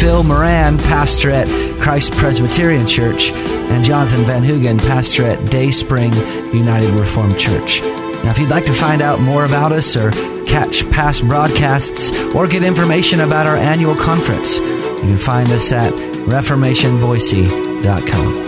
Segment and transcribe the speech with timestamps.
[0.00, 1.46] Phil Moran, pastor at
[1.80, 6.12] Christ Presbyterian Church, and Jonathan Van Hugen, pastor at Day Spring
[6.52, 7.80] United Reformed Church.
[8.24, 10.10] Now, if you'd like to find out more about us or
[10.46, 15.92] catch past broadcasts or get information about our annual conference, you can find us at
[15.92, 18.42] reformationboise.com.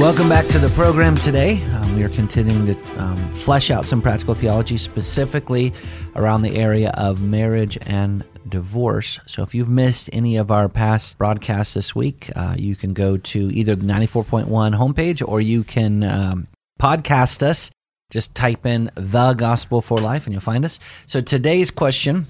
[0.00, 1.62] Welcome back to the program today.
[1.64, 5.72] Um, we are continuing to um, flesh out some practical theology, specifically
[6.14, 9.20] around the area of marriage and divorce.
[9.26, 13.16] So if you've missed any of our past broadcasts this week, uh, you can go
[13.16, 16.48] to either the 94.1 homepage or you can um,
[16.80, 17.70] podcast us.
[18.10, 20.78] Just type in the gospel for life and you'll find us.
[21.06, 22.28] So today's question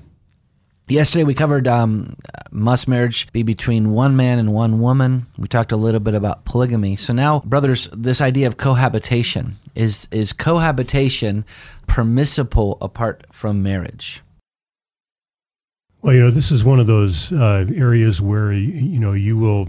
[0.88, 2.14] Yesterday we covered um,
[2.52, 5.26] must marriage be between one man and one woman.
[5.36, 6.94] We talked a little bit about polygamy.
[6.94, 11.44] So now, brothers, this idea of cohabitation is is cohabitation
[11.88, 14.22] permissible apart from marriage?
[16.06, 19.66] Well, you know, this is one of those uh, areas where you know you will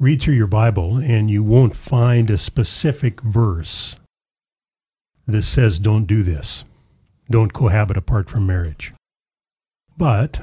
[0.00, 3.96] read through your Bible and you won't find a specific verse
[5.26, 6.64] that says don't do this,
[7.28, 8.94] don't cohabit apart from marriage.
[9.98, 10.40] But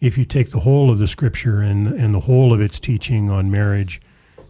[0.00, 3.30] if you take the whole of the scripture and, and the whole of its teaching
[3.30, 4.00] on marriage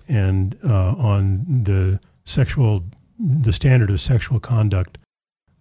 [0.09, 2.83] and uh, on the sexual,
[3.19, 4.97] the standard of sexual conduct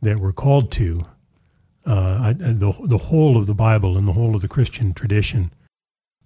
[0.02, 1.06] that we're called to,
[1.86, 5.52] I, the, the whole of the Bible and the whole of the Christian tradition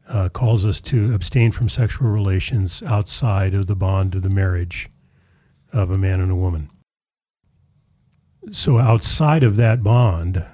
[0.08, 4.90] uh, calls us to abstain from sexual relations outside of the bond of the marriage
[5.74, 6.70] of a man and a woman.
[8.52, 10.46] So outside of that bond,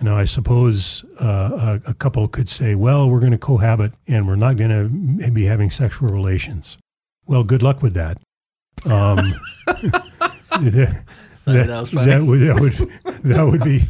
[0.00, 4.28] now, I suppose uh, a, a, couple could say, well, we're going to cohabit and
[4.28, 6.78] we're not going to be having sexual relations.
[7.26, 8.18] Well, good luck with that.
[8.84, 9.34] Um,
[11.52, 13.84] that, that, that, would, that, would, that would be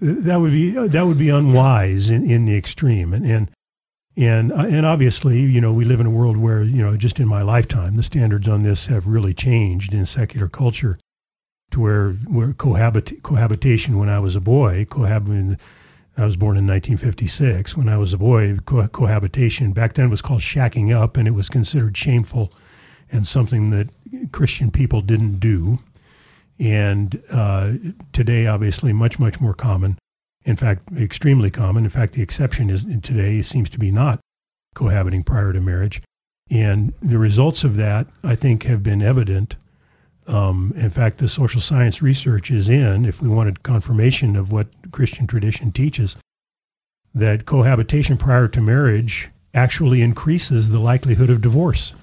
[0.00, 3.50] that would be that would be unwise in, in the extreme and and
[4.16, 7.18] and uh, and obviously you know we live in a world where you know just
[7.20, 10.96] in my lifetime the standards on this have really changed in secular culture
[11.72, 15.58] to where where cohabit, cohabitation when I was a boy, cohabiting.
[16.14, 17.74] I was born in 1956.
[17.74, 21.30] When I was a boy, co- cohabitation back then was called shacking up, and it
[21.30, 22.52] was considered shameful
[23.10, 23.88] and something that
[24.30, 25.78] Christian people didn't do.
[26.58, 27.74] And uh,
[28.12, 29.98] today, obviously, much much more common.
[30.44, 31.84] In fact, extremely common.
[31.84, 34.20] In fact, the exception is today seems to be not
[34.74, 36.02] cohabiting prior to marriage.
[36.50, 39.56] And the results of that, I think, have been evident
[40.26, 44.68] um, in fact, the social science research is in, if we wanted confirmation of what
[44.92, 46.16] Christian tradition teaches,
[47.14, 51.94] that cohabitation prior to marriage actually increases the likelihood of divorce.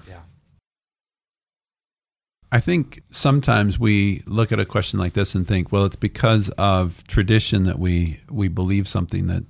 [2.52, 6.48] I think sometimes we look at a question like this and think, well, it's because
[6.50, 9.44] of tradition that we we believe something that,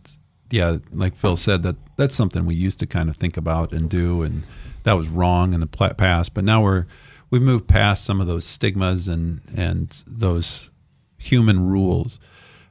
[0.51, 3.89] yeah, like Phil said, that that's something we used to kind of think about and
[3.89, 4.43] do, and
[4.83, 6.35] that was wrong in the past.
[6.35, 6.87] But now we're
[7.31, 10.71] we've moved past some of those stigmas and and those
[11.17, 12.21] human rules.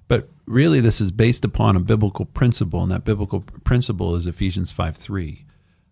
[0.08, 4.72] But really, this is based upon a biblical principle, and that biblical principle is Ephesians
[4.72, 5.46] 5 3.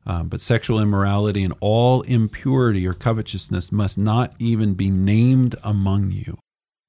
[0.08, 6.12] Um, but sexual immorality and all impurity or covetousness must not even be named among
[6.12, 6.40] you.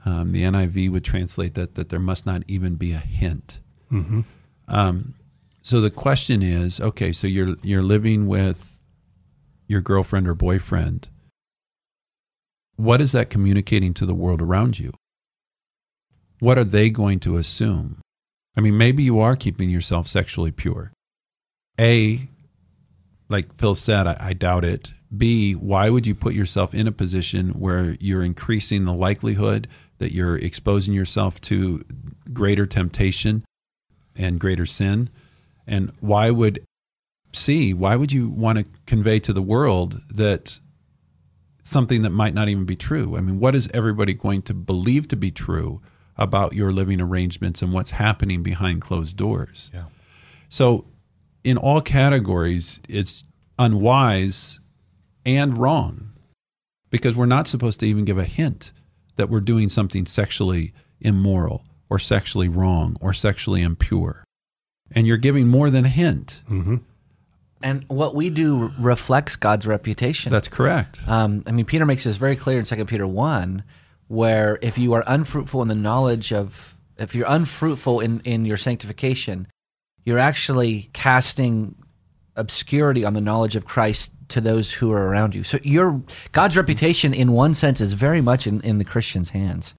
[0.06, 3.58] Um, the NIV would translate that that there must not even be a hint.
[3.92, 4.20] Mm-hmm.
[4.68, 5.14] Um,
[5.62, 8.78] so the question is, okay, so you're you're living with
[9.66, 11.08] your girlfriend or boyfriend
[12.78, 14.94] what is that communicating to the world around you?
[16.38, 18.00] What are they going to assume?
[18.56, 20.92] I mean, maybe you are keeping yourself sexually pure.
[21.78, 22.28] A,
[23.28, 24.92] like Phil said, I, I, doubt it.
[25.16, 29.68] B, why would you put yourself in a position where you're increasing the likelihood
[29.98, 31.84] that you're exposing yourself to
[32.32, 33.44] greater temptation
[34.16, 35.10] and greater sin?
[35.66, 36.64] And why would
[37.32, 40.58] C, why would you want to convey to the world that
[41.68, 43.16] something that might not even be true.
[43.16, 45.82] I mean, what is everybody going to believe to be true
[46.16, 49.70] about your living arrangements and what's happening behind closed doors?
[49.74, 49.84] Yeah.
[50.48, 50.86] So,
[51.48, 53.24] in all categories, it's
[53.58, 54.60] unwise
[55.24, 56.10] and wrong
[56.90, 58.70] because we're not supposed to even give a hint
[59.16, 64.24] that we're doing something sexually immoral or sexually wrong or sexually impure.
[64.90, 66.42] And you're giving more than a hint.
[66.50, 66.76] Mm-hmm.
[67.62, 70.30] And what we do reflects God's reputation.
[70.30, 71.00] That's correct.
[71.08, 73.64] Um, I mean, Peter makes this very clear in 2 Peter 1,
[74.08, 78.58] where if you are unfruitful in the knowledge of, if you're unfruitful in, in your
[78.58, 79.48] sanctification,
[80.08, 81.74] you're actually casting
[82.34, 85.44] obscurity on the knowledge of Christ to those who are around you.
[85.44, 86.02] So your
[86.32, 89.74] God's reputation, in one sense, is very much in, in the Christian's hands.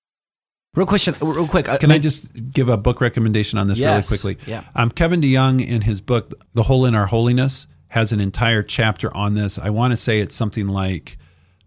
[0.75, 1.67] Real question, real quick.
[1.67, 4.11] uh, Can I just give a book recommendation on this Yes.
[4.11, 4.51] really quickly?
[4.51, 4.63] Yeah.
[4.75, 9.11] Um, Kevin DeYoung, in his book, The Hole in Our Holiness, has an entire chapter
[9.17, 9.57] on this.
[9.57, 11.17] I want to say it's something like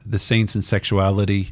[0.07, 1.51] The Saints and Sexuality.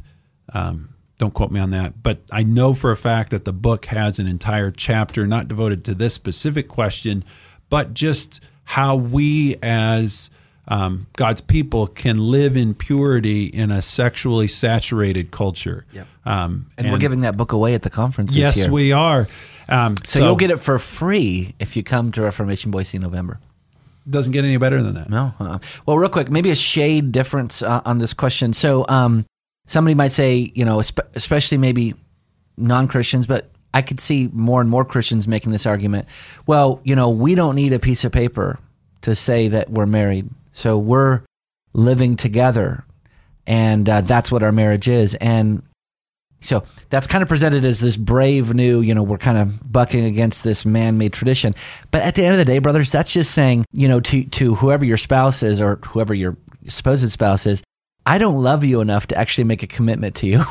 [0.53, 2.01] Um, don't quote me on that.
[2.01, 5.85] But I know for a fact that the book has an entire chapter not devoted
[5.85, 7.23] to this specific question,
[7.69, 10.31] but just how we as
[10.67, 15.85] um, God's people can live in purity in a sexually saturated culture.
[15.93, 16.07] Yep.
[16.25, 18.73] Um, and, we're giving that book away at the conference Yes, this year.
[18.73, 19.27] we are.
[19.69, 23.39] Um, so, you'll get it for free if you come to Reformation Boise in November.
[24.09, 25.11] Doesn't get any better than that.
[25.11, 25.35] No.
[25.39, 28.53] Uh, well, real quick, maybe a shade difference uh, on this question.
[28.53, 29.27] So, um,
[29.65, 31.93] somebody might say, you know, especially maybe
[32.57, 36.07] non Christians, but I could see more and more Christians making this argument.
[36.45, 38.59] Well, you know, we don't need a piece of paper
[39.01, 40.29] to say that we're married.
[40.51, 41.21] So we're
[41.73, 42.83] living together,
[43.47, 45.15] and uh, that's what our marriage is.
[45.15, 45.63] And
[46.41, 50.05] so that's kind of presented as this brave new, you know, we're kind of bucking
[50.05, 51.55] against this man-made tradition.
[51.91, 54.55] But at the end of the day, brothers, that's just saying, you know, to to
[54.55, 56.35] whoever your spouse is or whoever your
[56.67, 57.63] supposed spouse is,
[58.11, 60.43] I don't love you enough to actually make a commitment to you.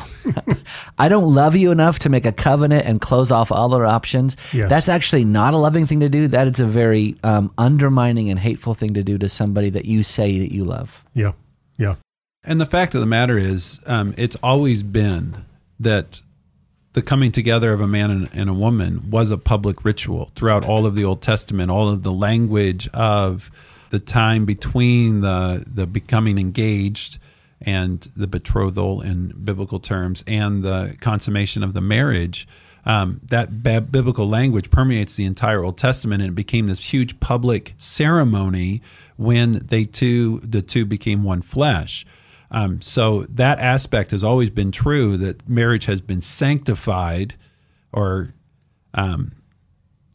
[0.97, 4.35] I don't love you enough to make a covenant and close off all other options.
[4.51, 4.67] Yes.
[4.67, 6.27] That's actually not a loving thing to do.
[6.27, 10.01] That is a very um, undermining and hateful thing to do to somebody that you
[10.01, 11.05] say that you love.
[11.13, 11.33] Yeah.
[11.77, 11.97] Yeah.
[12.43, 15.45] And the fact of the matter is, um, it's always been
[15.79, 16.19] that
[16.93, 20.65] the coming together of a man and, and a woman was a public ritual throughout
[20.65, 23.51] all of the Old Testament, all of the language of
[23.91, 27.19] the time between the the becoming engaged
[27.61, 32.47] and the betrothal in biblical terms and the consummation of the marriage.
[32.83, 37.19] Um, that ba- biblical language permeates the entire Old Testament, and it became this huge
[37.19, 38.81] public ceremony
[39.17, 42.05] when they two the two became one flesh.
[42.49, 47.35] Um, so that aspect has always been true that marriage has been sanctified
[47.93, 48.33] or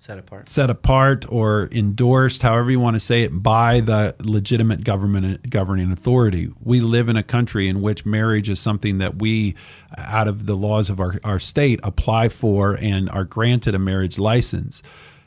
[0.06, 0.48] Set apart.
[0.48, 5.90] set apart or endorsed, however you want to say it, by the legitimate government governing
[5.90, 6.48] authority.
[6.62, 9.56] We live in a country in which marriage is something that we,
[9.98, 14.16] out of the laws of our, our state, apply for and are granted a marriage
[14.16, 14.80] license.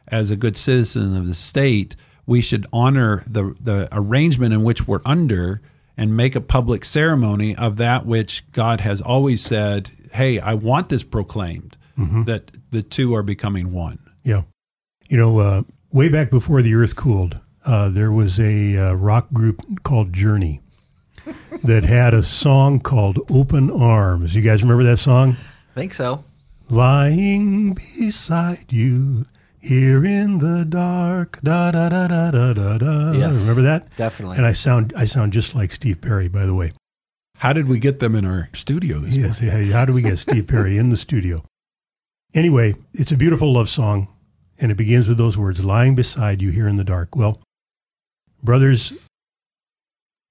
[0.08, 4.88] As a good citizen of the state, we should honor the, the arrangement in which
[4.88, 5.62] we're under
[5.98, 10.88] and make a public ceremony of that which God has always said, hey, I want
[10.88, 12.24] this proclaimed, mm-hmm.
[12.24, 14.00] that the two are becoming one.
[14.24, 14.44] Yeah.
[15.10, 19.30] You know, uh, way back before the earth cooled, uh, there was a uh, rock
[19.34, 20.62] group called Journey
[21.64, 24.36] that had a song called Open Arms.
[24.36, 25.36] You guys remember that song?
[25.76, 26.24] I think so.
[26.70, 29.26] Lying beside you
[29.60, 31.40] here in the dark.
[31.44, 33.12] Da da da da da da da.
[33.14, 33.42] Yes.
[33.42, 33.88] Remember that?
[33.98, 34.38] Definitely.
[34.38, 36.72] And I sound I sound just like Steve Perry, by the way.
[37.38, 39.42] How did we get them in our studio this Yes.
[39.42, 39.66] morning?
[39.68, 41.44] Hey, how do we get Steve Perry in the studio?
[42.36, 44.08] Anyway, it's a beautiful love song,
[44.60, 47.16] and it begins with those words lying beside you here in the dark.
[47.16, 47.42] Well,
[48.44, 48.94] brothers,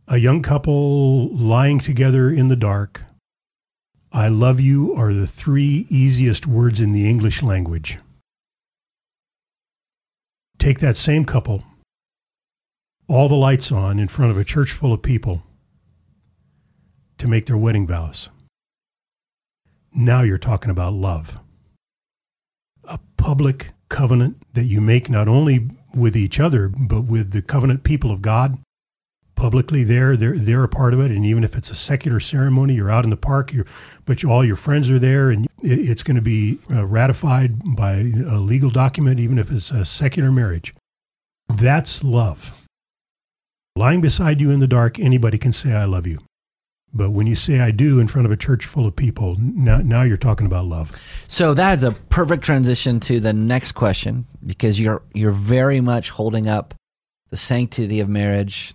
[0.06, 3.02] a young couple lying together in the dark,
[4.12, 7.98] I love you are the three easiest words in the English language.
[10.58, 11.62] Take that same couple,
[13.06, 15.42] all the lights on in front of a church full of people
[17.18, 18.28] to make their wedding vows.
[19.94, 21.38] Now you're talking about love.
[22.88, 27.84] A public covenant that you make not only with each other, but with the covenant
[27.84, 28.58] people of God.
[29.34, 31.10] Publicly, there, they're, they're a part of it.
[31.10, 33.66] And even if it's a secular ceremony, you're out in the park, you're,
[34.04, 37.92] but all your friends are there, and it, it's going to be uh, ratified by
[37.92, 40.74] a legal document, even if it's a secular marriage.
[41.48, 42.52] That's love.
[43.76, 46.18] Lying beside you in the dark, anybody can say, I love you.
[46.92, 49.78] But when you say I do in front of a church full of people, now,
[49.78, 50.92] now you're talking about love.
[51.26, 56.48] So that's a perfect transition to the next question because you're you're very much holding
[56.48, 56.74] up
[57.30, 58.74] the sanctity of marriage,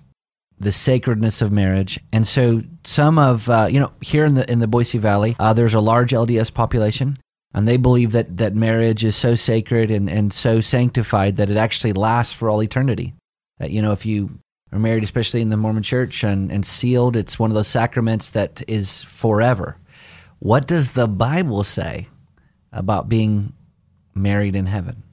[0.60, 4.60] the sacredness of marriage, and so some of uh, you know here in the in
[4.60, 7.17] the Boise Valley, uh, there's a large LDS population,
[7.53, 11.58] and they believe that that marriage is so sacred and and so sanctified that it
[11.58, 13.15] actually lasts for all eternity.
[13.58, 14.39] That you know if you
[14.74, 18.32] are married, especially in the Mormon Church, and, and sealed, it's one of those sacraments
[18.32, 19.77] that is forever.
[20.39, 22.08] What does the Bible say
[22.72, 23.53] about being
[24.15, 25.03] married in heaven?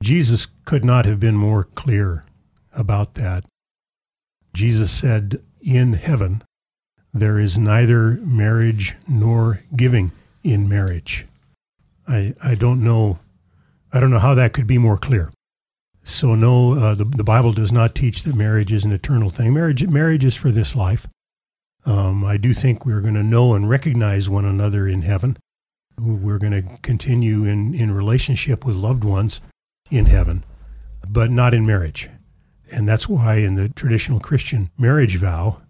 [0.00, 2.24] Jesus could not have been more clear
[2.72, 3.44] about that.
[4.54, 6.44] Jesus said, In heaven,
[7.12, 10.12] there is neither marriage nor giving
[10.44, 11.26] in marriage.
[12.06, 13.18] I, I don't know
[13.92, 15.32] I don't know how that could be more clear.
[16.06, 19.52] So no, uh, the, the Bible does not teach that marriage is an eternal thing.
[19.52, 21.08] Marriage marriage is for this life.
[21.84, 25.36] Um, I do think we're going to know and recognize one another in heaven.
[25.98, 29.40] We're going to continue in, in relationship with loved ones
[29.90, 30.44] in heaven,
[31.08, 32.08] but not in marriage.
[32.70, 35.60] And that's why in the traditional Christian marriage vow,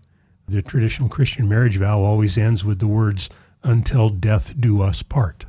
[0.47, 3.31] the traditional Christian marriage vow always ends with the words,
[3.63, 5.47] until death do us part.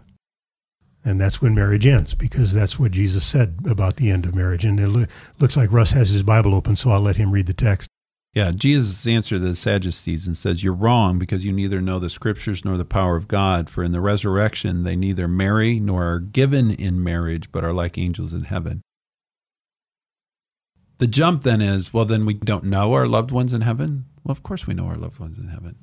[1.08, 4.66] And that's when marriage ends, because that's what Jesus said about the end of marriage.
[4.66, 5.06] And it lo-
[5.40, 7.88] looks like Russ has his Bible open, so I'll let him read the text.
[8.34, 12.66] Yeah, Jesus answered the Sadducees and says, You're wrong because you neither know the scriptures
[12.66, 13.70] nor the power of God.
[13.70, 17.98] For in the resurrection they neither marry nor are given in marriage, but are like
[17.98, 18.82] angels in heaven.
[20.98, 24.08] The jump then is, well, then we don't know our loved ones in heaven?
[24.26, 25.78] Well, of course we know our loved ones in heaven.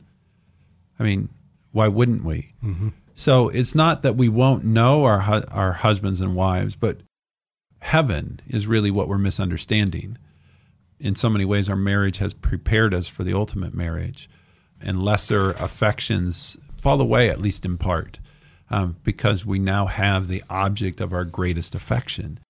[0.99, 1.31] I mean,
[1.73, 2.53] why wouldn't we?
[2.63, 2.89] Mm-hmm.
[3.15, 7.01] So it's not that we won't know our hu- our husbands and wives, but
[7.81, 10.19] heaven is really what we're misunderstanding.
[10.99, 14.29] In so many ways, our marriage has prepared us for the ultimate marriage,
[14.81, 18.19] and lesser affections fall away, at least in part,
[18.71, 22.41] um, because we now have the object of our greatest affection.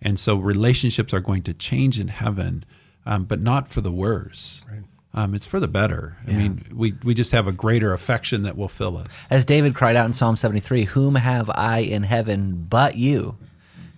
[0.00, 2.64] And so relationships are going to change in heaven,
[3.06, 4.64] um, but not for the worse.
[4.70, 4.84] Right.
[5.14, 6.16] Um, it's for the better.
[6.26, 9.06] I mean, we, we just have a greater affection that will fill us.
[9.30, 13.36] As David cried out in Psalm 73, Whom have I in heaven but you?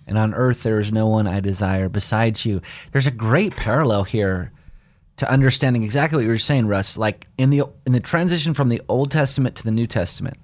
[0.05, 2.61] And on earth there is no one I desire besides you.
[2.91, 4.51] There's a great parallel here
[5.17, 6.97] to understanding exactly what you were saying, Russ.
[6.97, 10.37] Like in the in the transition from the Old Testament to the New Testament,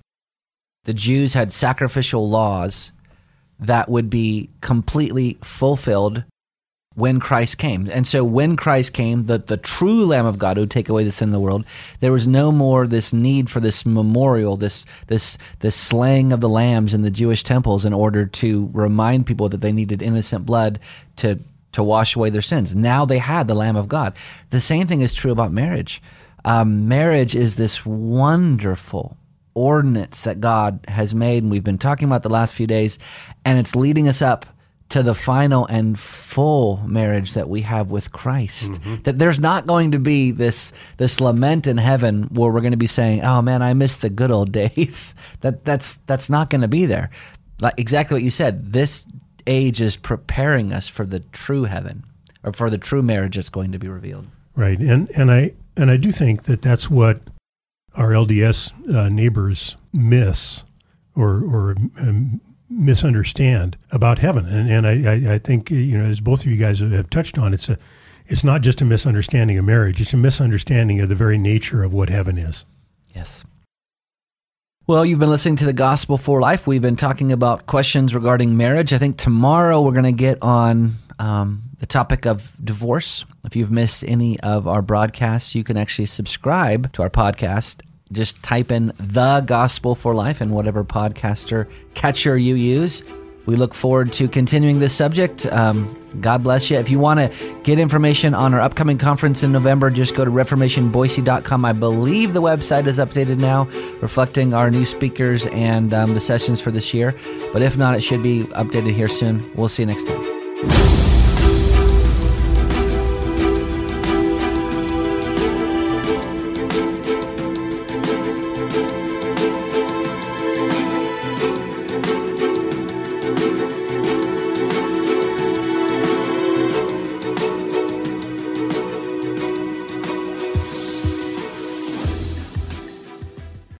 [0.85, 2.91] the Jews had sacrificial laws
[3.59, 6.25] that would be completely fulfilled
[6.95, 7.89] when Christ came.
[7.89, 11.03] And so when Christ came, the, the true Lamb of God who would take away
[11.03, 11.65] the sin of the world,
[11.99, 16.49] there was no more this need for this memorial, this this this slaying of the
[16.49, 20.79] lambs in the Jewish temples in order to remind people that they needed innocent blood
[21.17, 21.39] to
[21.71, 22.75] to wash away their sins.
[22.75, 24.15] Now they had the Lamb of God.
[24.51, 26.01] The same thing is true about marriage.
[26.45, 29.17] Um, marriage is this wonderful
[29.55, 32.99] ordinance that God has made, and we've been talking about the last few days,
[33.45, 34.45] and it's leading us up
[34.93, 38.79] to the final and full marriage that we have with Christ.
[39.05, 42.77] That there's not going to be this this lament in heaven where we're going to
[42.77, 46.61] be saying, "Oh man, I miss the good old days." that that's that's not going
[46.61, 47.09] to be there.
[47.59, 48.71] Like exactly what you said.
[48.71, 49.07] This
[49.47, 52.03] age is preparing us for the true heaven
[52.43, 54.27] or for the true marriage that's going to be revealed.
[54.55, 57.21] Right, and and I and I do think that that's what
[57.95, 60.65] our LDS uh, neighbors miss
[61.15, 62.41] or or um,
[62.73, 66.79] misunderstand about heaven, and and I, I think you know as both of you guys
[66.79, 67.77] have touched on, it's a
[68.25, 71.93] it's not just a misunderstanding of marriage; it's a misunderstanding of the very nature of
[71.93, 72.65] what heaven is.
[73.15, 73.45] Yes.
[74.85, 76.67] Well, you've been listening to the Gospel for Life.
[76.67, 78.91] We've been talking about questions regarding marriage.
[78.91, 83.23] I think tomorrow we're going to get on um, the topic of divorce.
[83.45, 87.81] If you've missed any of our broadcasts, you can actually subscribe to our podcast.
[88.13, 93.03] Just type in the Gospel for Life in whatever podcaster catcher you use.
[93.45, 95.45] We look forward to continuing this subject.
[95.47, 96.77] Um, God bless you.
[96.77, 100.31] If you want to get information on our upcoming conference in November, just go to
[100.31, 101.65] reformationboise.com.
[101.65, 103.65] I believe the website is updated now,
[104.01, 107.13] reflecting our new speakers and um, the sessions for this year.
[107.51, 109.51] But if not, it should be updated here soon.
[109.55, 111.02] We'll see you next time.